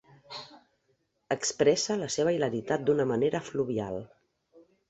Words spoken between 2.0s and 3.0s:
la seva hilaritat